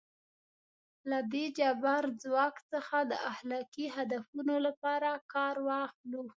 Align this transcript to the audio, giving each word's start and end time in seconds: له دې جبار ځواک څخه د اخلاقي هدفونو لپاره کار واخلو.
له 1.09 1.19
دې 1.31 1.45
جبار 1.57 2.03
ځواک 2.21 2.55
څخه 2.71 2.97
د 3.11 3.13
اخلاقي 3.31 3.85
هدفونو 3.95 4.55
لپاره 4.67 5.09
کار 5.33 5.55
واخلو. 5.67 6.23